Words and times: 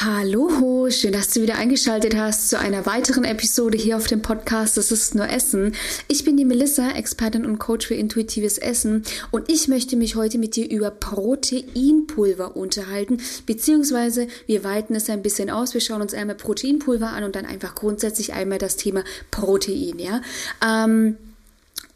Hallo, 0.00 0.88
schön, 0.90 1.10
dass 1.10 1.30
du 1.30 1.42
wieder 1.42 1.56
eingeschaltet 1.56 2.14
hast 2.14 2.50
zu 2.50 2.58
einer 2.58 2.86
weiteren 2.86 3.24
Episode 3.24 3.76
hier 3.76 3.96
auf 3.96 4.06
dem 4.06 4.22
Podcast 4.22 4.76
Das 4.76 4.92
ist 4.92 5.16
nur 5.16 5.28
Essen. 5.28 5.74
Ich 6.06 6.22
bin 6.22 6.36
die 6.36 6.44
Melissa, 6.44 6.90
Expertin 6.90 7.44
und 7.44 7.58
Coach 7.58 7.88
für 7.88 7.96
intuitives 7.96 8.58
Essen 8.58 9.02
und 9.32 9.50
ich 9.50 9.66
möchte 9.66 9.96
mich 9.96 10.14
heute 10.14 10.38
mit 10.38 10.54
dir 10.54 10.70
über 10.70 10.92
Proteinpulver 10.92 12.54
unterhalten, 12.54 13.20
beziehungsweise 13.44 14.28
wir 14.46 14.62
weiten 14.62 14.94
es 14.94 15.10
ein 15.10 15.22
bisschen 15.22 15.50
aus. 15.50 15.74
Wir 15.74 15.80
schauen 15.80 16.00
uns 16.00 16.14
einmal 16.14 16.36
Proteinpulver 16.36 17.08
an 17.08 17.24
und 17.24 17.34
dann 17.34 17.44
einfach 17.44 17.74
grundsätzlich 17.74 18.32
einmal 18.32 18.58
das 18.58 18.76
Thema 18.76 19.02
Protein, 19.32 19.98
ja. 19.98 20.22
Ähm, 20.64 21.16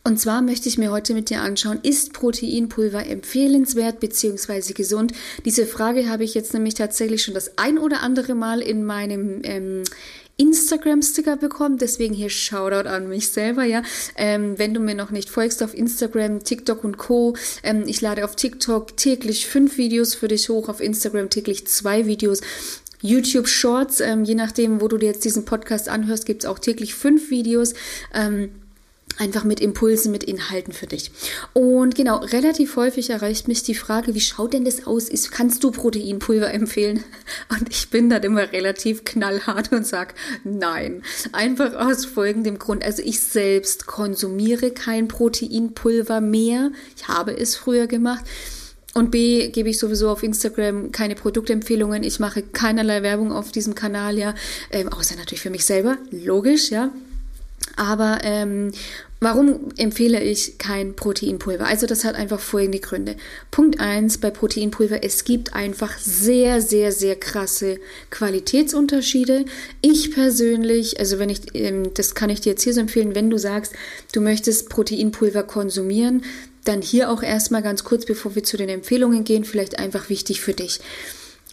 und 0.04 0.18
zwar 0.18 0.42
möchte 0.42 0.68
ich 0.68 0.78
mir 0.78 0.90
heute 0.90 1.14
mit 1.14 1.30
dir 1.30 1.42
anschauen, 1.42 1.78
ist 1.82 2.12
Proteinpulver 2.12 3.06
empfehlenswert 3.06 4.00
bzw. 4.00 4.72
gesund? 4.72 5.12
Diese 5.44 5.64
Frage 5.64 6.08
habe 6.08 6.24
ich 6.24 6.34
jetzt 6.34 6.52
nämlich 6.54 6.74
tatsächlich 6.74 7.22
schon 7.22 7.34
das 7.34 7.56
ein 7.56 7.78
oder 7.78 8.02
andere 8.02 8.34
Mal 8.34 8.60
in 8.60 8.84
meinem 8.84 9.42
ähm, 9.44 9.84
Instagram-Sticker 10.38 11.36
bekommen. 11.36 11.78
Deswegen 11.78 12.14
hier 12.14 12.30
Shoutout 12.30 12.88
an 12.88 13.08
mich 13.08 13.28
selber, 13.28 13.62
ja. 13.62 13.82
Ähm, 14.16 14.58
wenn 14.58 14.74
du 14.74 14.80
mir 14.80 14.96
noch 14.96 15.10
nicht 15.10 15.30
folgst 15.30 15.62
auf 15.62 15.72
Instagram, 15.72 16.42
TikTok 16.42 16.82
und 16.82 16.98
Co. 16.98 17.36
Ähm, 17.62 17.84
ich 17.86 18.00
lade 18.00 18.24
auf 18.24 18.34
TikTok 18.34 18.96
täglich 18.96 19.46
fünf 19.46 19.78
Videos 19.78 20.16
für 20.16 20.26
dich 20.26 20.48
hoch, 20.48 20.68
auf 20.68 20.80
Instagram 20.80 21.30
täglich 21.30 21.68
zwei 21.68 22.06
Videos. 22.06 22.40
YouTube 23.02 23.48
Shorts, 23.48 24.00
ähm, 24.00 24.24
je 24.24 24.34
nachdem, 24.34 24.80
wo 24.80 24.88
du 24.88 24.96
dir 24.96 25.06
jetzt 25.06 25.24
diesen 25.24 25.44
Podcast 25.44 25.88
anhörst, 25.88 26.24
gibt 26.26 26.44
es 26.44 26.48
auch 26.48 26.58
täglich 26.58 26.94
fünf 26.94 27.30
Videos. 27.30 27.74
Ähm, 28.14 28.50
einfach 29.18 29.44
mit 29.44 29.60
Impulsen, 29.60 30.12
mit 30.12 30.24
Inhalten 30.24 30.72
für 30.72 30.86
dich. 30.86 31.10
Und 31.52 31.94
genau, 31.94 32.18
relativ 32.18 32.76
häufig 32.76 33.10
erreicht 33.10 33.48
mich 33.48 33.62
die 33.62 33.74
Frage, 33.74 34.14
wie 34.14 34.20
schaut 34.20 34.52
denn 34.52 34.64
das 34.64 34.86
aus? 34.86 35.08
Ist, 35.08 35.30
kannst 35.30 35.62
du 35.64 35.70
Proteinpulver 35.70 36.52
empfehlen? 36.54 37.04
Und 37.48 37.68
ich 37.70 37.90
bin 37.90 38.10
dann 38.10 38.22
immer 38.22 38.52
relativ 38.52 39.04
knallhart 39.04 39.72
und 39.72 39.86
sage, 39.86 40.14
nein. 40.44 41.02
Einfach 41.32 41.74
aus 41.74 42.04
folgendem 42.04 42.58
Grund. 42.58 42.84
Also 42.84 43.02
ich 43.02 43.20
selbst 43.20 43.86
konsumiere 43.86 44.70
kein 44.70 45.08
Proteinpulver 45.08 46.20
mehr. 46.20 46.70
Ich 46.96 47.08
habe 47.08 47.36
es 47.36 47.56
früher 47.56 47.86
gemacht. 47.86 48.24
Und 48.94 49.10
B, 49.10 49.48
gebe 49.48 49.70
ich 49.70 49.78
sowieso 49.78 50.10
auf 50.10 50.22
Instagram 50.22 50.92
keine 50.92 51.14
Produktempfehlungen. 51.14 52.02
Ich 52.02 52.20
mache 52.20 52.42
keinerlei 52.42 53.02
Werbung 53.02 53.32
auf 53.32 53.50
diesem 53.50 53.74
Kanal, 53.74 54.18
ja. 54.18 54.34
Ähm, 54.70 54.90
außer 54.90 55.16
natürlich 55.16 55.40
für 55.40 55.50
mich 55.50 55.64
selber. 55.64 55.96
Logisch, 56.10 56.70
ja. 56.70 56.90
Aber 57.76 58.18
ähm, 58.22 58.72
warum 59.20 59.70
empfehle 59.76 60.22
ich 60.22 60.58
kein 60.58 60.94
Proteinpulver? 60.94 61.66
Also 61.66 61.86
das 61.86 62.04
hat 62.04 62.14
einfach 62.14 62.40
folgende 62.40 62.80
Gründe. 62.80 63.16
Punkt 63.50 63.80
eins 63.80 64.18
bei 64.18 64.30
Proteinpulver, 64.30 65.02
es 65.02 65.24
gibt 65.24 65.54
einfach 65.54 65.98
sehr, 65.98 66.60
sehr, 66.60 66.92
sehr 66.92 67.16
krasse 67.16 67.78
Qualitätsunterschiede. 68.10 69.44
Ich 69.80 70.12
persönlich, 70.12 70.98
also 70.98 71.18
wenn 71.18 71.30
ich, 71.30 71.54
ähm, 71.54 71.94
das 71.94 72.14
kann 72.14 72.30
ich 72.30 72.40
dir 72.40 72.50
jetzt 72.50 72.62
hier 72.62 72.74
so 72.74 72.80
empfehlen, 72.80 73.14
wenn 73.14 73.30
du 73.30 73.38
sagst, 73.38 73.72
du 74.12 74.20
möchtest 74.20 74.68
Proteinpulver 74.68 75.44
konsumieren, 75.44 76.24
dann 76.64 76.82
hier 76.82 77.10
auch 77.10 77.22
erstmal 77.22 77.62
ganz 77.62 77.84
kurz, 77.84 78.04
bevor 78.04 78.34
wir 78.34 78.44
zu 78.44 78.56
den 78.56 78.68
Empfehlungen 78.68 79.24
gehen, 79.24 79.44
vielleicht 79.44 79.78
einfach 79.78 80.08
wichtig 80.08 80.40
für 80.40 80.52
dich. 80.52 80.80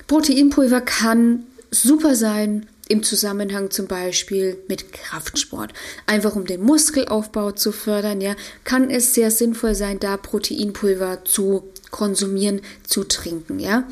Proteinpulver 0.07 0.81
kann 0.81 1.45
super 1.71 2.15
sein 2.15 2.67
im 2.89 3.03
Zusammenhang 3.03 3.69
zum 3.71 3.87
Beispiel 3.87 4.57
mit 4.67 4.91
Kraftsport. 4.91 5.73
Einfach 6.07 6.35
um 6.35 6.45
den 6.45 6.61
Muskelaufbau 6.61 7.51
zu 7.51 7.71
fördern, 7.71 8.19
ja, 8.19 8.35
kann 8.63 8.89
es 8.89 9.13
sehr 9.13 9.31
sinnvoll 9.31 9.75
sein, 9.75 9.99
da 9.99 10.17
Proteinpulver 10.17 11.23
zu 11.23 11.63
konsumieren, 11.91 12.61
zu 12.85 13.05
trinken, 13.05 13.59
ja. 13.59 13.87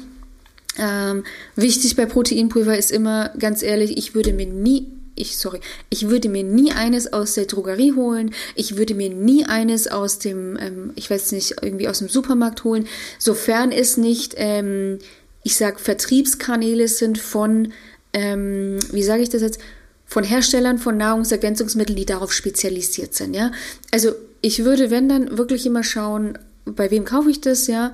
Ähm, 0.80 1.24
wichtig 1.56 1.96
bei 1.96 2.06
Proteinpulver 2.06 2.78
ist 2.78 2.92
immer, 2.92 3.30
ganz 3.40 3.64
ehrlich, 3.64 3.98
ich 3.98 4.14
würde 4.14 4.34
mir 4.34 4.48
nie 4.48 4.88
ich, 5.20 5.38
sorry, 5.38 5.60
ich 5.90 6.10
würde 6.10 6.30
mir 6.30 6.44
nie 6.44 6.72
eines 6.72 7.12
aus 7.12 7.34
der 7.34 7.46
Drogerie 7.46 7.94
holen. 7.94 8.36
Ich 8.54 8.78
würde 8.78 8.94
mir 8.94 9.10
nie 9.10 9.46
eines 9.46 9.88
aus 9.88 10.20
dem, 10.20 10.58
ähm, 10.60 10.92
ich 10.96 11.10
weiß 11.10 11.32
nicht, 11.32 11.56
irgendwie 11.64 11.88
aus 11.88 12.00
dem 12.00 12.08
Supermarkt 12.08 12.64
holen, 12.64 12.88
sofern 13.18 13.72
es 13.72 13.98
nicht, 13.98 14.36
ähm, 14.38 15.00
ich 15.42 15.56
sag, 15.56 15.80
Vertriebskanäle 15.80 16.88
sind 16.88 17.18
von 17.18 17.74
ähm, 18.18 18.80
wie 18.92 19.04
sage 19.04 19.22
ich 19.22 19.30
das 19.30 19.44
jetzt, 19.44 19.60
von 20.06 20.24
Herstellern 20.24 20.80
von 20.80 20.98
Nahrungsergänzungsmitteln, 20.98 21.96
die 21.96 22.06
darauf 22.06 22.34
spezialisiert 22.34 23.14
sind, 23.14 23.36
ja. 23.36 23.52
Also 23.92 24.14
ich 24.42 24.64
würde, 24.64 24.90
wenn 24.90 25.08
dann, 25.08 25.38
wirklich 25.38 25.66
immer 25.66 25.84
schauen, 25.84 26.38
bei 26.66 26.90
wem 26.90 27.06
kaufe 27.06 27.30
ich 27.30 27.42
das, 27.42 27.68
ja. 27.68 27.94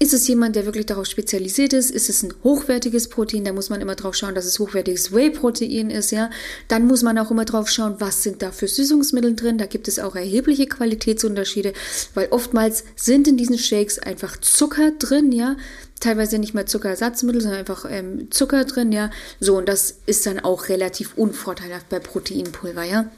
Ist 0.00 0.12
es 0.12 0.26
jemand, 0.26 0.56
der 0.56 0.64
wirklich 0.64 0.86
darauf 0.86 1.06
spezialisiert 1.06 1.72
ist? 1.72 1.92
Ist 1.92 2.10
es 2.10 2.24
ein 2.24 2.34
hochwertiges 2.42 3.08
Protein? 3.08 3.44
Da 3.44 3.52
muss 3.52 3.70
man 3.70 3.80
immer 3.80 3.94
drauf 3.94 4.16
schauen, 4.16 4.34
dass 4.34 4.44
es 4.44 4.58
hochwertiges 4.58 5.12
Whey-Protein 5.12 5.90
ist, 5.90 6.10
ja. 6.10 6.30
Dann 6.66 6.88
muss 6.88 7.02
man 7.02 7.16
auch 7.16 7.30
immer 7.30 7.44
drauf 7.44 7.70
schauen, 7.70 7.94
was 8.00 8.24
sind 8.24 8.42
da 8.42 8.50
für 8.50 8.66
Süßungsmittel 8.66 9.36
drin. 9.36 9.56
Da 9.56 9.66
gibt 9.66 9.86
es 9.86 10.00
auch 10.00 10.16
erhebliche 10.16 10.66
Qualitätsunterschiede, 10.66 11.74
weil 12.14 12.26
oftmals 12.30 12.82
sind 12.96 13.28
in 13.28 13.36
diesen 13.36 13.56
Shakes 13.56 14.00
einfach 14.00 14.36
Zucker 14.40 14.90
drin, 14.90 15.30
ja 15.30 15.56
teilweise 16.00 16.38
nicht 16.38 16.52
mehr 16.52 16.66
Zuckerersatzmittel, 16.66 17.40
sondern 17.40 17.60
einfach 17.60 17.86
ähm, 17.88 18.30
Zucker 18.30 18.64
drin, 18.64 18.92
ja. 18.92 19.10
So, 19.40 19.56
und 19.56 19.68
das 19.68 20.00
ist 20.04 20.26
dann 20.26 20.40
auch 20.40 20.68
relativ 20.68 21.14
unvorteilhaft 21.16 21.88
bei 21.88 21.98
Proteinpulver, 21.98 22.82
ja. 22.82 23.10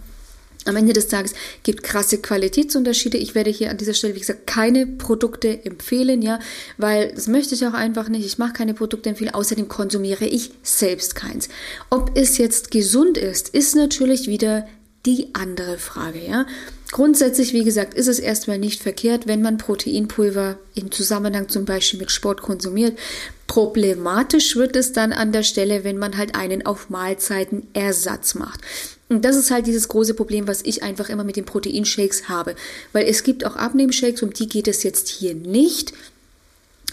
Am 0.67 0.77
Ende 0.77 0.93
des 0.93 1.09
Tages 1.09 1.35
gibt 1.63 1.83
krasse 1.83 2.19
Qualitätsunterschiede. 2.19 3.19
Ich 3.19 3.35
werde 3.35 3.51
hier 3.51 3.71
an 3.71 3.77
dieser 3.77 3.95
Stelle, 3.95 4.15
wie 4.15 4.21
gesagt, 4.21 4.47
keine 4.47 4.87
Produkte 4.87 5.65
empfehlen, 5.65 6.23
ja, 6.23 6.39
weil 6.77 7.13
das 7.15 7.29
möchte 7.29 7.55
ich 7.55 7.67
auch 7.67 7.75
einfach 7.75 8.09
nicht. 8.09 8.27
Ich 8.27 8.39
mache 8.39 8.53
keine 8.53 8.75
Produkte 8.75 9.09
empfehlen. 9.09 9.35
Außerdem 9.35 9.69
konsumiere 9.69 10.27
ich 10.27 10.51
selbst 10.63 11.15
keins. 11.15 11.49
Ob 11.91 12.17
es 12.17 12.39
jetzt 12.39 12.71
gesund 12.71 13.19
ist, 13.19 13.49
ist 13.51 13.77
natürlich 13.77 14.29
wieder 14.29 14.67
die 15.07 15.29
andere 15.35 15.79
Frage, 15.79 16.21
ja. 16.27 16.47
Grundsätzlich, 16.93 17.53
wie 17.53 17.65
gesagt, 17.65 17.95
ist 17.95 18.07
es 18.07 18.19
erstmal 18.19 18.59
nicht 18.59 18.83
verkehrt, 18.83 19.27
wenn 19.27 19.43
man 19.43 19.59
Proteinpulver 19.59 20.59
im 20.75 20.91
Zusammenhang 20.93 21.49
zum 21.49 21.65
Beispiel 21.65 21.99
mit 21.99 22.11
Sport 22.11 22.43
konsumiert. 22.43 22.99
Problematisch 23.47 24.57
wird 24.57 24.77
es 24.77 24.93
dann 24.93 25.13
an 25.13 25.33
der 25.33 25.43
Stelle, 25.43 25.85
wenn 25.85 25.99
man 25.99 26.17
halt 26.17 26.35
einen 26.35 26.67
auf 26.67 26.91
Mahlzeiten 26.91 27.67
Ersatz 27.73 28.35
macht. 28.35 28.61
Und 29.09 29.25
das 29.25 29.37
ist 29.37 29.51
halt 29.51 29.67
dieses 29.67 29.89
große 29.89 30.15
Problem, 30.15 30.49
was 30.49 30.63
ich 30.63 30.83
einfach 30.83 31.09
immer 31.09 31.25
mit 31.25 31.37
den 31.37 31.45
Proteinshakes 31.45 32.29
habe. 32.29 32.57
Weil 32.93 33.07
es 33.07 33.23
gibt 33.23 33.45
auch 33.45 33.57
Abnehmshakes, 33.57 34.23
um 34.23 34.33
die 34.33 34.49
geht 34.49 34.67
es 34.67 34.83
jetzt 34.83 35.09
hier 35.09 35.35
nicht 35.35 35.93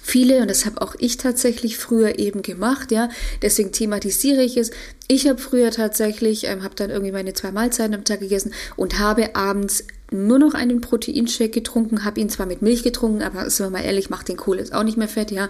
viele, 0.04 0.42
und 0.42 0.50
das 0.50 0.66
habe 0.66 0.82
auch 0.82 0.96
ich 1.00 1.18
tatsächlich 1.18 1.78
früher 1.78 2.20
eben 2.20 2.42
gemacht, 2.42 2.92
ja, 2.92 3.10
deswegen 3.42 3.72
thematisiere 3.72 4.44
ich 4.44 4.58
es. 4.58 4.72
Ich 5.08 5.28
habe 5.28 5.40
früher 5.40 5.72
tatsächlich, 5.72 6.46
ähm, 6.46 6.62
habe 6.64 6.76
dann 6.76 6.90
irgendwie 6.90 7.14
meine 7.14 7.34
zwei 7.34 7.52
Mahlzeiten 7.52 7.96
am 7.96 8.04
Tag 8.04 8.20
gegessen 8.20 8.54
und 8.76 9.00
habe 9.00 9.36
abends 9.36 9.86
nur 10.12 10.38
noch 10.38 10.54
einen 10.54 10.82
Proteinshake 10.82 11.50
getrunken, 11.50 12.04
habe 12.04 12.20
ihn 12.20 12.30
zwar 12.30 12.46
mit 12.46 12.62
Milch 12.62 12.84
getrunken, 12.84 13.24
aber 13.24 13.50
sind 13.50 13.66
wir 13.66 13.72
mal 13.72 13.86
ehrlich, 13.86 14.10
macht 14.10 14.28
den 14.28 14.38
Kohl 14.38 14.60
jetzt 14.60 14.74
auch 14.74 14.84
nicht 14.84 14.98
mehr 14.98 15.08
fett, 15.08 15.32
ja, 15.32 15.48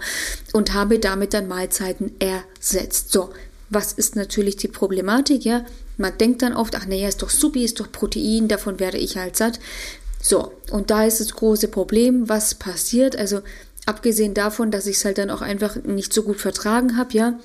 und 0.52 0.72
habe 0.72 0.98
damit 1.00 1.34
dann 1.34 1.48
Mahlzeiten 1.48 2.12
ersetzt. 2.20 3.10
So, 3.10 3.30
was 3.70 3.92
ist 3.92 4.14
natürlich 4.14 4.56
die 4.56 4.68
Problematik, 4.68 5.44
ja? 5.44 5.66
Man 5.96 6.16
denkt 6.18 6.42
dann 6.42 6.54
oft, 6.54 6.74
ach 6.76 6.86
naja, 6.86 7.08
ist 7.08 7.22
doch 7.22 7.30
Supi, 7.30 7.64
ist 7.64 7.80
doch 7.80 7.90
Protein, 7.90 8.48
davon 8.48 8.80
werde 8.80 8.98
ich 8.98 9.16
halt 9.16 9.36
satt. 9.36 9.60
So, 10.20 10.52
und 10.70 10.90
da 10.90 11.04
ist 11.04 11.20
das 11.20 11.34
große 11.34 11.68
Problem, 11.68 12.28
was 12.28 12.54
passiert. 12.54 13.14
Also 13.14 13.42
Abgesehen 13.86 14.32
davon, 14.32 14.70
dass 14.70 14.86
ich 14.86 14.96
es 14.96 15.04
halt 15.04 15.18
dann 15.18 15.30
auch 15.30 15.42
einfach 15.42 15.76
nicht 15.76 16.12
so 16.12 16.22
gut 16.22 16.40
vertragen 16.40 16.96
habe, 16.96 17.12
ja. 17.12 17.38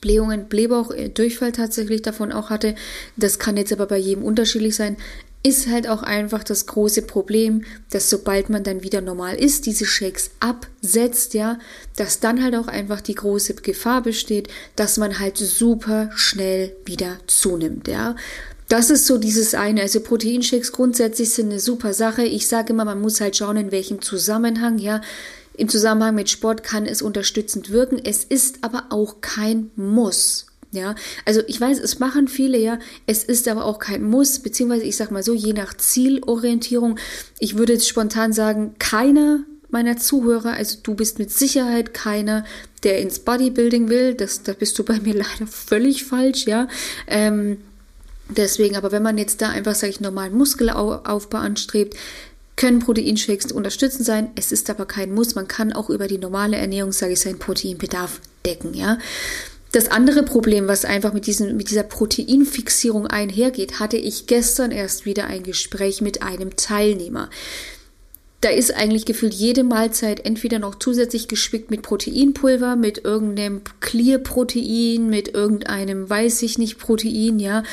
Blähungen, 0.00 0.48
Blähbauch, 0.48 0.90
äh, 0.90 1.08
Durchfall 1.08 1.52
tatsächlich 1.52 2.02
davon 2.02 2.32
auch 2.32 2.50
hatte. 2.50 2.74
Das 3.16 3.38
kann 3.38 3.56
jetzt 3.56 3.72
aber 3.72 3.86
bei 3.86 3.96
jedem 3.96 4.22
unterschiedlich 4.22 4.76
sein. 4.76 4.98
Ist 5.46 5.68
halt 5.68 5.86
auch 5.88 6.02
einfach 6.02 6.42
das 6.42 6.64
große 6.64 7.02
Problem, 7.02 7.64
dass 7.90 8.08
sobald 8.08 8.48
man 8.48 8.64
dann 8.64 8.82
wieder 8.82 9.02
normal 9.02 9.36
ist, 9.36 9.66
diese 9.66 9.84
Shakes 9.84 10.30
absetzt, 10.40 11.34
ja, 11.34 11.58
dass 11.96 12.18
dann 12.18 12.42
halt 12.42 12.56
auch 12.56 12.66
einfach 12.66 13.02
die 13.02 13.14
große 13.14 13.54
Gefahr 13.56 14.02
besteht, 14.02 14.48
dass 14.74 14.96
man 14.96 15.18
halt 15.18 15.36
super 15.36 16.10
schnell 16.14 16.74
wieder 16.86 17.18
zunimmt, 17.26 17.88
ja. 17.88 18.16
Das 18.68 18.88
ist 18.88 19.06
so 19.06 19.18
dieses 19.18 19.54
eine. 19.54 19.82
Also 19.82 20.00
Proteinshakes 20.00 20.72
grundsätzlich 20.72 21.30
sind 21.30 21.50
eine 21.50 21.60
super 21.60 21.92
Sache. 21.92 22.24
Ich 22.24 22.48
sage 22.48 22.72
immer, 22.72 22.86
man 22.86 23.02
muss 23.02 23.20
halt 23.20 23.36
schauen, 23.36 23.58
in 23.58 23.70
welchem 23.70 24.00
Zusammenhang, 24.00 24.78
ja. 24.78 25.02
Im 25.56 25.68
Zusammenhang 25.68 26.14
mit 26.14 26.30
Sport 26.30 26.62
kann 26.62 26.86
es 26.86 27.02
unterstützend 27.02 27.70
wirken. 27.70 28.00
Es 28.02 28.24
ist 28.24 28.58
aber 28.62 28.84
auch 28.88 29.20
kein 29.20 29.70
Muss. 29.76 30.46
Ja, 30.74 30.94
also 31.24 31.40
ich 31.46 31.60
weiß, 31.60 31.78
es 31.78 31.98
machen 31.98 32.28
viele, 32.28 32.58
ja. 32.58 32.78
Es 33.06 33.24
ist 33.24 33.48
aber 33.48 33.64
auch 33.64 33.78
kein 33.78 34.02
Muss, 34.02 34.40
beziehungsweise 34.40 34.84
ich 34.84 34.96
sag 34.96 35.10
mal 35.10 35.22
so, 35.22 35.34
je 35.34 35.52
nach 35.52 35.74
Zielorientierung. 35.74 36.98
Ich 37.38 37.56
würde 37.56 37.74
jetzt 37.74 37.88
spontan 37.88 38.32
sagen, 38.32 38.74
keiner 38.78 39.44
meiner 39.74 39.96
Zuhörer, 39.96 40.52
also 40.52 40.78
du 40.82 40.94
bist 40.94 41.18
mit 41.18 41.30
Sicherheit 41.30 41.94
keiner, 41.94 42.44
der 42.84 43.00
ins 43.00 43.18
Bodybuilding 43.18 43.88
will. 43.88 44.14
Das, 44.14 44.42
da 44.42 44.52
bist 44.52 44.78
du 44.78 44.84
bei 44.84 45.00
mir 45.00 45.14
leider 45.14 45.46
völlig 45.46 46.04
falsch, 46.04 46.46
ja. 46.46 46.68
Ähm, 47.06 47.58
deswegen, 48.28 48.76
aber 48.76 48.92
wenn 48.92 49.02
man 49.02 49.18
jetzt 49.18 49.42
da 49.42 49.50
einfach, 49.50 49.74
sage 49.74 49.90
ich, 49.90 50.00
normalen 50.00 50.36
Muskelaufbau 50.36 51.38
anstrebt, 51.38 51.96
können 52.56 52.78
Proteinshakes 52.78 53.52
unterstützend 53.52 54.06
sein. 54.06 54.30
Es 54.36 54.52
ist 54.52 54.70
aber 54.70 54.86
kein 54.86 55.12
Muss. 55.12 55.34
Man 55.34 55.48
kann 55.48 55.72
auch 55.72 55.90
über 55.90 56.06
die 56.06 56.18
normale 56.18 56.56
Ernährung, 56.56 56.92
sage 56.92 57.12
ich, 57.14 57.20
seinen 57.20 57.38
Proteinbedarf 57.38 58.20
decken, 58.46 58.74
ja. 58.74 58.98
Das 59.74 59.90
andere 59.90 60.22
Problem, 60.22 60.68
was 60.68 60.84
einfach 60.84 61.12
mit, 61.12 61.26
diesen, 61.26 61.56
mit 61.56 61.68
dieser 61.68 61.82
Proteinfixierung 61.82 63.08
einhergeht, 63.08 63.80
hatte 63.80 63.96
ich 63.96 64.28
gestern 64.28 64.70
erst 64.70 65.04
wieder 65.04 65.26
ein 65.26 65.42
Gespräch 65.42 66.00
mit 66.00 66.22
einem 66.22 66.54
Teilnehmer. 66.54 67.28
Da 68.40 68.50
ist 68.50 68.72
eigentlich 68.72 69.04
gefühlt 69.04 69.34
jede 69.34 69.64
Mahlzeit 69.64 70.24
entweder 70.24 70.60
noch 70.60 70.76
zusätzlich 70.76 71.26
gespickt 71.26 71.72
mit 71.72 71.82
Proteinpulver, 71.82 72.76
mit 72.76 73.04
irgendeinem 73.04 73.62
Clear-Protein, 73.80 75.08
mit 75.08 75.34
irgendeinem 75.34 76.08
weiß 76.08 76.42
ich 76.42 76.56
nicht 76.56 76.78
Protein, 76.78 77.40
ja. 77.40 77.64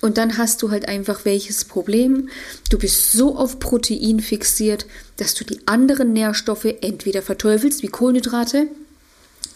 Und 0.00 0.16
dann 0.16 0.38
hast 0.38 0.62
du 0.62 0.70
halt 0.70 0.88
einfach 0.88 1.26
welches 1.26 1.66
Problem. 1.66 2.30
Du 2.70 2.78
bist 2.78 3.12
so 3.12 3.36
auf 3.36 3.58
Protein 3.58 4.20
fixiert, 4.20 4.86
dass 5.18 5.34
du 5.34 5.44
die 5.44 5.60
anderen 5.66 6.14
Nährstoffe 6.14 6.68
entweder 6.80 7.20
verteufelst, 7.20 7.82
wie 7.82 7.88
Kohlenhydrate, 7.88 8.68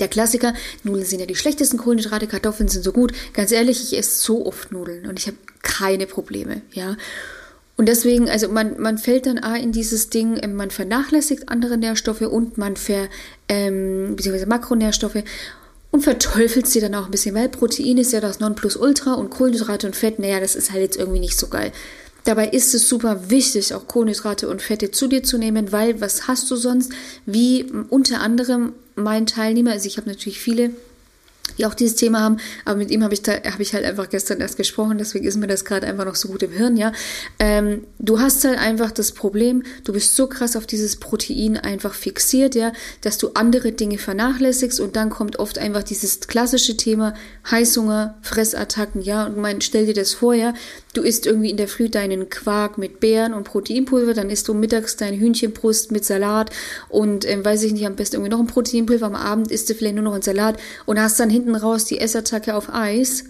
der 0.00 0.08
Klassiker, 0.08 0.54
Nudeln 0.82 1.06
sind 1.06 1.20
ja 1.20 1.26
die 1.26 1.36
schlechtesten 1.36 1.78
Kohlenhydrate, 1.78 2.26
Kartoffeln 2.26 2.68
sind 2.68 2.82
so 2.82 2.92
gut. 2.92 3.12
Ganz 3.32 3.52
ehrlich, 3.52 3.82
ich 3.82 3.96
esse 3.98 4.18
so 4.18 4.46
oft 4.46 4.72
Nudeln 4.72 5.06
und 5.06 5.18
ich 5.18 5.26
habe 5.26 5.36
keine 5.62 6.06
Probleme, 6.06 6.62
ja. 6.72 6.96
Und 7.76 7.88
deswegen, 7.88 8.30
also 8.30 8.48
man, 8.48 8.80
man 8.80 8.98
fällt 8.98 9.26
dann 9.26 9.38
A 9.38 9.56
in 9.56 9.72
dieses 9.72 10.08
Ding, 10.08 10.38
ähm, 10.42 10.54
man 10.54 10.70
vernachlässigt 10.70 11.48
andere 11.48 11.76
Nährstoffe 11.76 12.20
und 12.20 12.56
man 12.56 12.76
ver, 12.76 13.08
ähm, 13.48 14.14
beziehungsweise 14.14 14.46
Makronährstoffe 14.46 15.24
und 15.90 16.02
verteufelt 16.02 16.66
sie 16.66 16.80
dann 16.80 16.94
auch 16.94 17.06
ein 17.06 17.10
bisschen, 17.10 17.34
weil 17.34 17.48
Protein 17.48 17.98
ist 17.98 18.12
ja 18.12 18.20
das 18.20 18.40
Nonplusultra 18.40 19.14
und 19.14 19.30
Kohlenhydrate 19.30 19.86
und 19.86 19.96
Fett, 19.96 20.18
naja, 20.18 20.40
das 20.40 20.54
ist 20.54 20.72
halt 20.72 20.82
jetzt 20.82 20.96
irgendwie 20.96 21.20
nicht 21.20 21.38
so 21.38 21.48
geil. 21.48 21.72
Dabei 22.24 22.48
ist 22.48 22.74
es 22.74 22.88
super 22.88 23.28
wichtig, 23.30 23.74
auch 23.74 23.86
Kohlenhydrate 23.86 24.48
und 24.48 24.62
Fette 24.62 24.90
zu 24.90 25.08
dir 25.08 25.22
zu 25.22 25.36
nehmen, 25.36 25.72
weil 25.72 26.00
was 26.00 26.26
hast 26.26 26.50
du 26.50 26.56
sonst? 26.56 26.90
Wie 27.26 27.66
unter 27.90 28.20
anderem 28.20 28.72
mein 28.96 29.26
Teilnehmer, 29.26 29.72
also 29.72 29.86
ich 29.86 29.98
habe 29.98 30.08
natürlich 30.08 30.40
viele 30.40 30.70
die 31.58 31.66
auch 31.66 31.74
dieses 31.74 31.96
Thema 31.96 32.20
haben, 32.20 32.38
aber 32.64 32.76
mit 32.76 32.90
ihm 32.90 33.02
habe 33.02 33.14
ich 33.14 33.22
da 33.22 33.32
habe 33.32 33.62
ich 33.62 33.74
halt 33.74 33.84
einfach 33.84 34.08
gestern 34.08 34.40
erst 34.40 34.56
gesprochen, 34.56 34.98
deswegen 34.98 35.24
ist 35.24 35.36
mir 35.36 35.46
das 35.46 35.64
gerade 35.64 35.86
einfach 35.86 36.04
noch 36.04 36.14
so 36.14 36.28
gut 36.28 36.42
im 36.42 36.52
Hirn, 36.52 36.76
ja. 36.76 36.92
Ähm, 37.38 37.84
du 37.98 38.20
hast 38.20 38.44
halt 38.44 38.58
einfach 38.58 38.90
das 38.90 39.12
Problem, 39.12 39.62
du 39.84 39.92
bist 39.92 40.16
so 40.16 40.26
krass 40.26 40.56
auf 40.56 40.66
dieses 40.66 40.96
Protein 40.96 41.56
einfach 41.56 41.94
fixiert, 41.94 42.54
ja, 42.54 42.72
dass 43.00 43.18
du 43.18 43.30
andere 43.34 43.72
Dinge 43.72 43.98
vernachlässigst 43.98 44.80
und 44.80 44.96
dann 44.96 45.10
kommt 45.10 45.38
oft 45.38 45.58
einfach 45.58 45.82
dieses 45.82 46.20
klassische 46.20 46.76
Thema 46.76 47.14
Heißhunger, 47.50 48.18
Fressattacken, 48.22 49.00
ja, 49.02 49.26
und 49.26 49.36
mein, 49.36 49.60
stell 49.60 49.86
dir 49.86 49.94
das 49.94 50.14
vor, 50.14 50.34
ja, 50.34 50.54
du 50.94 51.02
isst 51.02 51.26
irgendwie 51.26 51.50
in 51.50 51.56
der 51.56 51.68
Früh 51.68 51.88
deinen 51.88 52.28
Quark 52.28 52.78
mit 52.78 53.00
Beeren 53.00 53.34
und 53.34 53.44
Proteinpulver, 53.44 54.14
dann 54.14 54.30
isst 54.30 54.48
du 54.48 54.54
mittags 54.54 54.96
dein 54.96 55.14
Hühnchenbrust 55.14 55.92
mit 55.92 56.04
Salat 56.04 56.50
und 56.88 57.28
ähm, 57.28 57.44
weiß 57.44 57.62
ich 57.64 57.72
nicht, 57.72 57.86
am 57.86 57.96
besten 57.96 58.16
irgendwie 58.16 58.30
noch 58.30 58.40
ein 58.40 58.46
Proteinpulver, 58.46 59.06
am 59.06 59.14
Abend 59.14 59.50
isst 59.50 59.68
du 59.68 59.74
vielleicht 59.74 59.94
nur 59.94 60.04
noch 60.04 60.14
einen 60.14 60.22
Salat 60.22 60.58
und 60.86 61.00
hast 61.00 61.18
dann 61.20 61.30
hinten 61.30 61.43
raus 61.52 61.84
die 61.84 61.98
Essattacke 61.98 62.54
auf 62.54 62.72
Eis. 62.72 63.24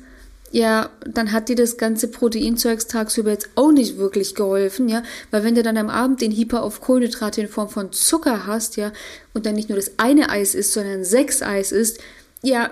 Ja, 0.53 0.91
dann 1.05 1.33
hat 1.33 1.49
dir 1.49 1.57
das 1.57 1.79
ganze 1.79 2.07
Proteinzeugs 2.07 2.87
tagsüber 2.87 3.33
jetzt 3.33 3.49
auch 3.57 3.73
nicht 3.73 3.99
wirklich 3.99 4.37
geholfen, 4.37 4.89
ja, 4.89 5.03
weil 5.33 5.43
wenn 5.43 5.57
du 5.57 5.65
dann 5.65 5.77
am 5.77 5.91
Abend 5.91 6.21
den 6.21 6.31
Hyper 6.31 6.63
auf 6.63 6.81
Kohlenhydrate 6.81 7.41
in 7.41 7.49
Form 7.49 7.69
von 7.69 7.91
Zucker 7.91 8.47
hast, 8.47 8.77
ja, 8.77 8.93
und 9.33 9.47
dann 9.47 9.57
nicht 9.57 9.69
nur 9.69 9.75
das 9.75 9.93
eine 9.97 10.31
Eis 10.31 10.55
isst, 10.55 10.73
sondern 10.73 11.05
sechs 11.05 11.43
Eis 11.43 11.73
isst, 11.73 11.99
ja, 12.43 12.71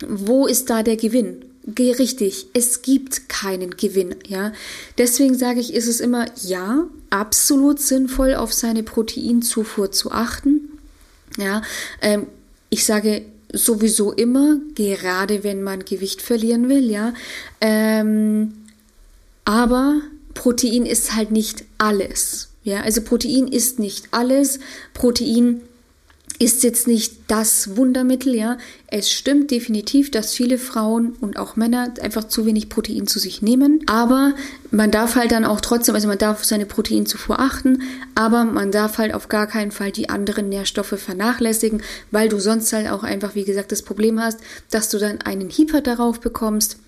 wo 0.00 0.46
ist 0.46 0.70
da 0.70 0.82
der 0.82 0.96
Gewinn? 0.96 1.44
Richtig, 1.78 2.46
es 2.54 2.80
gibt 2.80 3.28
keinen 3.28 3.76
Gewinn, 3.76 4.14
ja. 4.26 4.54
Deswegen 4.96 5.36
sage 5.36 5.60
ich, 5.60 5.74
ist 5.74 5.88
es 5.88 6.00
immer, 6.00 6.24
ja, 6.42 6.86
absolut 7.10 7.80
sinnvoll, 7.80 8.34
auf 8.34 8.54
seine 8.54 8.82
Proteinzufuhr 8.82 9.92
zu 9.92 10.10
achten. 10.10 10.78
Ja, 11.36 11.60
ähm, 12.00 12.26
ich 12.70 12.86
sage 12.86 13.26
sowieso 13.52 14.12
immer, 14.12 14.58
gerade 14.74 15.44
wenn 15.44 15.62
man 15.62 15.84
Gewicht 15.84 16.22
verlieren 16.22 16.68
will, 16.68 16.90
ja. 16.90 17.14
Ähm, 17.60 18.52
aber 19.44 20.00
Protein 20.34 20.84
ist 20.86 21.16
halt 21.16 21.30
nicht 21.30 21.64
alles. 21.78 22.50
Ja, 22.62 22.82
also 22.82 23.00
Protein 23.00 23.48
ist 23.48 23.78
nicht 23.78 24.08
alles. 24.10 24.60
Protein 24.92 25.62
ist 26.38 26.62
jetzt 26.62 26.86
nicht 26.86 27.14
das 27.26 27.76
Wundermittel, 27.76 28.34
ja. 28.34 28.58
Es 28.86 29.10
stimmt 29.10 29.50
definitiv, 29.50 30.10
dass 30.10 30.34
viele 30.34 30.56
Frauen 30.56 31.14
und 31.20 31.36
auch 31.36 31.56
Männer 31.56 31.92
einfach 32.00 32.24
zu 32.24 32.46
wenig 32.46 32.68
Protein 32.68 33.06
zu 33.06 33.18
sich 33.18 33.42
nehmen. 33.42 33.80
Aber 33.86 34.34
man 34.70 34.90
darf 34.90 35.16
halt 35.16 35.32
dann 35.32 35.44
auch 35.44 35.60
trotzdem, 35.60 35.96
also 35.96 36.06
man 36.06 36.18
darf 36.18 36.44
seine 36.44 36.66
Proteinzufuhr 36.66 37.40
achten, 37.40 37.82
aber 38.14 38.44
man 38.44 38.70
darf 38.70 38.98
halt 38.98 39.14
auf 39.14 39.28
gar 39.28 39.46
keinen 39.48 39.72
Fall 39.72 39.90
die 39.90 40.10
anderen 40.10 40.48
Nährstoffe 40.48 40.94
vernachlässigen, 40.98 41.82
weil 42.12 42.28
du 42.28 42.38
sonst 42.38 42.72
halt 42.72 42.88
auch 42.88 43.02
einfach, 43.02 43.34
wie 43.34 43.44
gesagt, 43.44 43.72
das 43.72 43.82
Problem 43.82 44.20
hast, 44.20 44.38
dass 44.70 44.90
du 44.90 44.98
dann 44.98 45.20
einen 45.22 45.50
Hyper 45.50 45.80
darauf 45.80 46.20
bekommst 46.20 46.78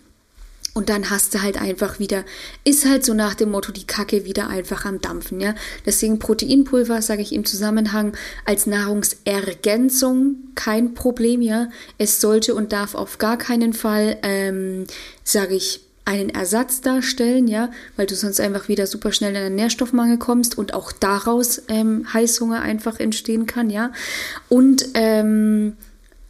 und 0.74 0.88
dann 0.88 1.10
hast 1.10 1.34
du 1.34 1.42
halt 1.42 1.60
einfach 1.60 1.98
wieder, 1.98 2.24
ist 2.64 2.84
halt 2.86 3.04
so 3.04 3.12
nach 3.12 3.34
dem 3.34 3.50
Motto, 3.50 3.72
die 3.72 3.86
Kacke 3.86 4.24
wieder 4.24 4.48
einfach 4.48 4.84
am 4.84 5.00
Dampfen, 5.00 5.40
ja. 5.40 5.54
Deswegen 5.84 6.18
Proteinpulver, 6.18 7.02
sage 7.02 7.22
ich 7.22 7.32
im 7.32 7.44
Zusammenhang, 7.44 8.16
als 8.44 8.66
Nahrungsergänzung 8.66 10.36
kein 10.54 10.94
Problem, 10.94 11.42
ja. 11.42 11.70
Es 11.98 12.20
sollte 12.20 12.54
und 12.54 12.72
darf 12.72 12.94
auf 12.94 13.18
gar 13.18 13.36
keinen 13.36 13.72
Fall, 13.72 14.18
ähm, 14.22 14.86
sage 15.24 15.54
ich, 15.54 15.80
einen 16.04 16.30
Ersatz 16.30 16.80
darstellen, 16.80 17.46
ja, 17.46 17.70
weil 17.96 18.06
du 18.06 18.14
sonst 18.16 18.40
einfach 18.40 18.68
wieder 18.68 18.86
super 18.86 19.12
schnell 19.12 19.30
in 19.30 19.36
einen 19.36 19.54
Nährstoffmangel 19.54 20.18
kommst 20.18 20.58
und 20.58 20.74
auch 20.74 20.92
daraus 20.92 21.62
ähm, 21.68 22.12
Heißhunger 22.12 22.60
einfach 22.60 22.98
entstehen 22.98 23.46
kann, 23.46 23.70
ja. 23.70 23.92
Und 24.48 24.86
ähm, 24.94 25.76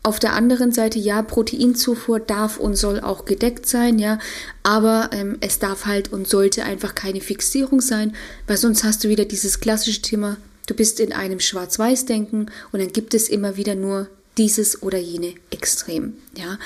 auf 0.02 0.18
der 0.18 0.32
anderen 0.32 0.72
Seite, 0.72 0.98
ja, 0.98 1.20
Proteinzufuhr 1.22 2.20
darf 2.20 2.58
und 2.58 2.74
soll 2.74 3.00
auch 3.00 3.26
gedeckt 3.26 3.66
sein, 3.66 3.98
ja, 3.98 4.18
aber 4.62 5.10
ähm, 5.12 5.36
es 5.40 5.58
darf 5.58 5.84
halt 5.86 6.12
und 6.12 6.26
sollte 6.26 6.64
einfach 6.64 6.94
keine 6.94 7.20
Fixierung 7.20 7.80
sein, 7.80 8.14
weil 8.46 8.56
sonst 8.56 8.82
hast 8.82 9.04
du 9.04 9.08
wieder 9.08 9.26
dieses 9.26 9.60
klassische 9.60 10.00
Thema, 10.00 10.38
du 10.66 10.74
bist 10.74 11.00
in 11.00 11.12
einem 11.12 11.40
Schwarz-Weiß-Denken 11.40 12.50
und 12.72 12.80
dann 12.80 12.92
gibt 12.92 13.12
es 13.12 13.28
immer 13.28 13.56
wieder 13.56 13.74
nur 13.74 14.08
dieses 14.38 14.82
oder 14.82 14.98
jene 14.98 15.34
Extrem, 15.50 16.14
ja. 16.36 16.58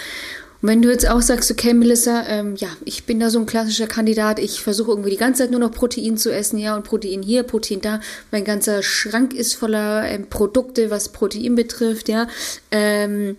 Wenn 0.66 0.80
du 0.80 0.90
jetzt 0.90 1.06
auch 1.06 1.20
sagst, 1.20 1.50
okay, 1.50 1.74
Melissa, 1.74 2.24
ähm, 2.26 2.56
ja, 2.56 2.68
ich 2.86 3.04
bin 3.04 3.20
da 3.20 3.28
so 3.28 3.38
ein 3.38 3.44
klassischer 3.44 3.86
Kandidat, 3.86 4.38
ich 4.38 4.62
versuche 4.62 4.92
irgendwie 4.92 5.10
die 5.10 5.18
ganze 5.18 5.42
Zeit 5.42 5.50
nur 5.50 5.60
noch 5.60 5.70
Protein 5.70 6.16
zu 6.16 6.32
essen, 6.32 6.58
ja, 6.58 6.74
und 6.74 6.84
Protein 6.84 7.20
hier, 7.20 7.42
Protein 7.42 7.82
da, 7.82 8.00
mein 8.30 8.44
ganzer 8.44 8.82
Schrank 8.82 9.34
ist 9.34 9.56
voller 9.56 10.08
ähm, 10.08 10.26
Produkte, 10.30 10.88
was 10.88 11.10
Protein 11.10 11.54
betrifft, 11.54 12.08
ja, 12.08 12.28
ähm, 12.70 13.36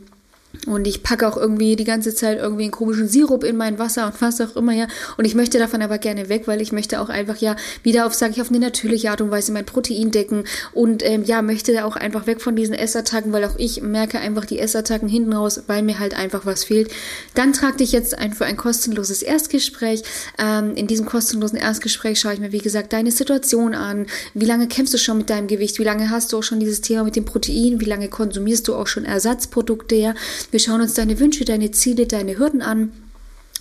und 0.66 0.88
ich 0.88 1.04
packe 1.04 1.28
auch 1.28 1.38
irgendwie 1.38 1.76
die 1.76 1.84
ganze 1.84 2.14
Zeit 2.14 2.40
irgendwie 2.40 2.64
einen 2.64 2.72
komischen 2.72 3.08
Sirup 3.08 3.44
in 3.44 3.58
mein 3.58 3.80
Wasser 3.80 4.08
und 4.08 4.22
was 4.22 4.42
auch 4.42 4.56
immer, 4.56 4.74
ja. 4.74 4.88
Und 5.18 5.26
ich 5.26 5.36
möchte 5.36 5.60
davon 5.60 5.82
aber 5.82 5.98
gerne 5.98 6.30
weg, 6.30 6.44
weil 6.46 6.62
ich 6.62 6.72
möchte 6.72 7.00
auch 7.00 7.10
einfach, 7.10 7.38
ja, 7.38 7.56
wieder 7.84 8.06
auf, 8.06 8.14
sage 8.14 8.34
ich, 8.34 8.42
auf 8.42 8.50
eine 8.50 8.60
natürliche 8.60 9.12
Art 9.12 9.22
und 9.22 9.32
Weise 9.32 9.52
mein 9.52 9.66
Protein 9.66 10.12
decken. 10.12 10.46
Und 10.74 11.04
ähm, 11.06 11.24
ja, 11.24 11.42
möchte 11.42 11.86
auch 11.86 11.96
einfach 11.96 12.28
weg 12.28 12.42
von 12.42 12.56
diesen 12.56 12.74
Essattacken, 12.74 13.32
weil 13.32 13.46
auch 13.46 13.56
ich 13.58 13.82
merke 13.82 14.20
einfach 14.20 14.46
die 14.46 14.60
Essattacken 14.60 15.08
hinten 15.08 15.34
raus, 15.34 15.62
weil 15.68 15.84
mir 15.84 16.00
halt 16.00 16.16
einfach 16.16 16.46
was 16.46 16.64
fehlt. 16.64 16.92
Dann 17.34 17.54
trag 17.54 17.78
dich 17.78 17.92
jetzt 17.92 18.18
ein 18.18 18.34
für 18.34 18.46
ein 18.46 18.58
kostenloses 18.58 19.22
Erstgespräch. 19.22 20.04
Ähm, 20.40 20.76
in 20.76 20.88
diesem 20.88 21.06
kostenlosen 21.06 21.58
Erstgespräch 21.58 22.20
schaue 22.20 22.34
ich 22.34 22.40
mir, 22.40 22.52
wie 22.52 22.60
gesagt, 22.60 22.94
deine 22.94 23.12
Situation 23.12 23.74
an. 23.76 24.08
Wie 24.34 24.46
lange 24.46 24.68
kämpfst 24.68 24.94
du 24.94 24.98
schon 24.98 25.18
mit 25.18 25.30
deinem 25.30 25.48
Gewicht? 25.48 25.80
Wie 25.80 25.84
lange 25.84 26.10
hast 26.10 26.34
du 26.34 26.40
auch 26.40 26.44
schon 26.44 26.60
dieses 26.60 26.82
Thema 26.82 27.04
mit 27.04 27.16
dem 27.16 27.26
Protein? 27.26 27.80
Wie 27.80 27.86
lange 27.86 28.10
konsumierst 28.10 28.68
du 28.68 28.76
auch 28.76 28.88
schon 28.88 29.06
Ersatzprodukte, 29.06 29.96
ja? 29.96 30.14
Wir 30.56 30.62
schauen 30.62 30.80
uns 30.80 30.94
deine 30.94 31.20
Wünsche, 31.20 31.44
deine 31.44 31.72
Ziele, 31.72 32.06
deine 32.06 32.38
Hürden 32.38 32.62
an 32.62 32.94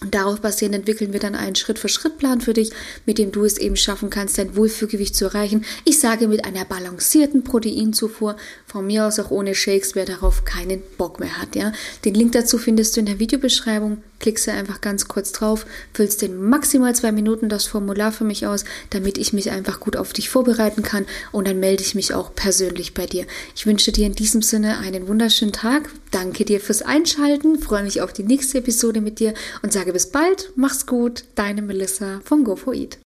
und 0.00 0.14
darauf 0.14 0.40
basierend 0.40 0.76
entwickeln 0.76 1.12
wir 1.12 1.18
dann 1.18 1.34
einen 1.34 1.56
Schritt-für-Schritt-Plan 1.56 2.40
für 2.40 2.52
dich, 2.52 2.70
mit 3.04 3.18
dem 3.18 3.32
du 3.32 3.42
es 3.42 3.58
eben 3.58 3.74
schaffen 3.74 4.10
kannst, 4.10 4.38
dein 4.38 4.54
Wohlfühlgewicht 4.54 5.16
zu 5.16 5.24
erreichen. 5.24 5.64
Ich 5.84 5.98
sage 5.98 6.28
mit 6.28 6.44
einer 6.44 6.64
balancierten 6.64 7.42
Proteinzufuhr, 7.42 8.36
von 8.68 8.86
mir 8.86 9.06
aus 9.06 9.18
auch 9.18 9.32
ohne 9.32 9.56
Shakes, 9.56 9.96
wer 9.96 10.04
darauf 10.04 10.44
keinen 10.44 10.84
Bock 10.96 11.18
mehr 11.18 11.36
hat. 11.36 11.56
Ja? 11.56 11.72
Den 12.04 12.14
Link 12.14 12.30
dazu 12.30 12.58
findest 12.58 12.94
du 12.94 13.00
in 13.00 13.06
der 13.06 13.18
Videobeschreibung. 13.18 14.00
Klickst 14.21 14.47
du 14.47 14.52
einfach 14.52 14.80
ganz 14.80 15.09
kurz 15.09 15.33
drauf, 15.33 15.66
füllst 15.92 16.23
in 16.23 16.42
maximal 16.42 16.94
zwei 16.94 17.12
Minuten 17.12 17.49
das 17.49 17.66
Formular 17.66 18.12
für 18.12 18.25
mich 18.25 18.47
aus, 18.47 18.64
damit 18.90 19.18
ich 19.18 19.33
mich 19.33 19.50
einfach 19.50 19.80
gut 19.80 19.97
auf 19.97 20.12
dich 20.12 20.30
vorbereiten 20.30 20.83
kann 20.83 21.06
und 21.33 21.47
dann 21.47 21.61
melde 21.61 21.83
ich 21.83 21.94
mich 21.94 22.14
auch 22.14 22.35
persönlich 22.35 22.94
bei 22.94 23.06
dir. 23.06 23.26
Ich 23.54 23.66
wünsche 23.66 23.92
dir 23.92 24.06
in 24.06 24.14
diesem 24.14 24.42
Sinne 24.42 24.78
einen 24.78 25.09
wunderschönen 25.09 25.52
Tag. 25.52 25.90
Danke 26.11 26.44
dir 26.44 26.61
fürs 26.61 26.83
Einschalten, 26.83 27.59
freue 27.59 27.83
mich 27.83 28.00
auf 28.00 28.12
die 28.12 28.25
nächste 28.25 28.59
Episode 28.59 29.00
mit 29.00 29.18
dir 29.18 29.35
und 29.62 29.73
sage 29.73 29.92
bis 29.92 30.11
bald, 30.11 30.52
mach's 30.56 30.87
gut, 30.87 31.25
deine 31.35 31.62
Melissa 31.62 32.21
von 32.25 32.47
Go4Eat. 32.47 32.99